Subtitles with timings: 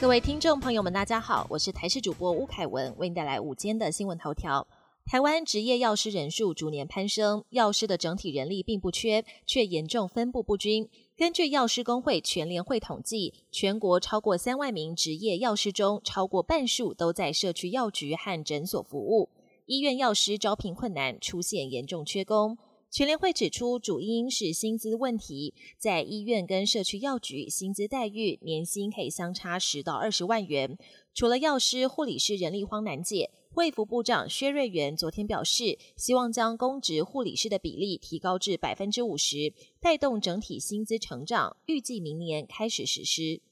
[0.00, 4.64] 各位听众朋友们，大家好，我是台视主播吴凯文，为您带来午间的新闻头条。
[5.04, 10.88] 台湾职业药师人数逐年攀升，药师的整体人力并不缺，却严重分布不均。
[11.16, 19.30] 根据药师工会全联会统计，全国超过三万名职业药师中，超过半数都在社区药局和诊所服务。
[19.66, 22.56] 医院药师招聘困难，出现严重缺工。
[22.90, 30.78] 全联会指出，主因是薪资问题，在医院跟社区药局，薪资待遇年薪可以相差十到二十万元。
[31.12, 43.42] 除了药师、护理师人力荒难解，卫福部长薛瑞元昨天表示，希望将公职护理师的比例提高至百分之五十，带动整体薪资成长，预计明年开始实施。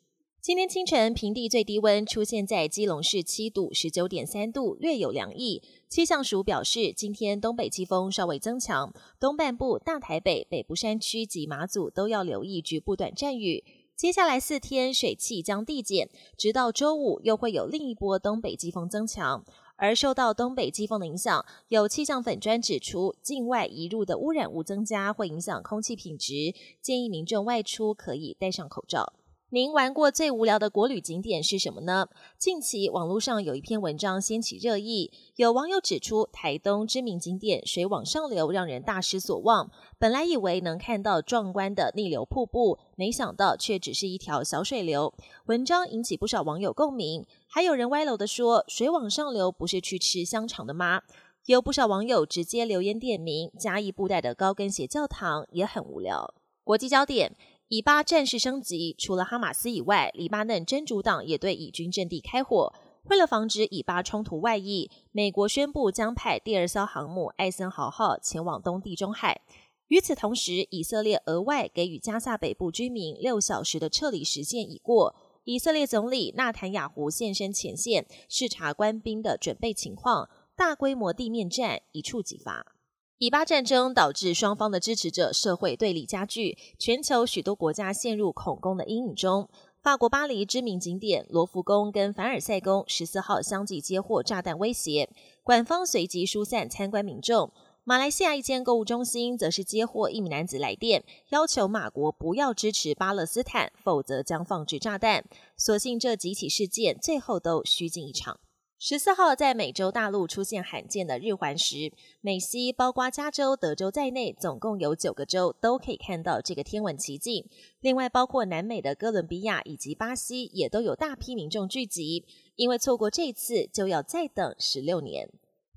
[0.46, 5.60] 今天清晨，平地最低温出现在基隆市七度，十九点三度，略有凉意。
[5.88, 13.64] 气象署表示，今天东北季风稍微增强，东半部、大台北、北部山区及马祖都要留意局部短暂雨。
[13.96, 19.44] 接下来四天水汽将递减，直到周五又会有另一波东北季风增强。
[19.74, 29.14] 而受到东北季风的影响，有气象粉砖指出，境外移入的污染物增加会影响空气品质，建议民众外出可以戴上口罩。
[29.50, 32.08] 您玩过最无聊的国旅景点是什么呢？
[32.36, 39.70] 近期网络上有一篇文章掀起热议，有网友指出，台东知名景点水往上流让人大失所望。
[40.00, 45.14] 本来以为能看到壮观的逆流瀑布，没想到却只是一条小水流。
[45.44, 51.02] 文章引起不少网友共鸣，还有人歪楼的说，水往上流不是去吃香肠的吗？
[51.44, 56.34] 有不少网友直接留言点名嘉义布袋的高跟鞋教堂，也很无聊。
[56.64, 57.36] 国际焦点。
[57.68, 62.72] 以巴战事升级，除了哈马斯以外，黎巴嫩真主党也对以军阵地开火。
[63.06, 69.40] 为了防止以巴冲突外溢，美国宣布将派第二艘航母“艾森豪号”前往东地中海。
[69.88, 75.16] 与此同时，以色列额外给予加萨北部居民六小时的撤离时限已过。
[75.42, 82.75] 以色列总理纳坦雅胡现身前线，视察官兵的准备情况，大规模地面战一触即发。
[83.18, 89.48] 以巴战争导致双方的支持者社会对立加剧，全球许多国家陷入恐攻的阴影中。
[89.82, 95.08] 法国巴黎知名景点罗浮宫跟凡尔赛宫十四号相继接获炸弹威胁，
[95.42, 97.50] 官方随即疏散参观民众。
[97.84, 105.24] 马来西亚一间购物中心则是接获一名男子来电，要求马国不要支持巴勒斯坦，否则将放置炸弹。
[105.56, 108.38] 所幸这几起事件最后都虚惊一场。
[108.78, 117.48] 十四号在美洲大陆出现罕见的日环食，美西包括加州、德州在内，总共有九个州都可以看到这个天文奇景。
[117.80, 122.26] 另外，包括南美的哥伦比亚以及巴西，也都有大批民众聚集。
[122.56, 125.30] 因为错过这次，就要再等十六年。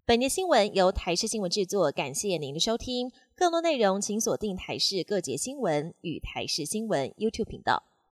[0.05, 3.11] 本节新闻由台视新闻制作，感谢您的收听。
[3.33, 7.88] 更多内容请锁定台视各节新闻与台视新闻 YouTube 频道。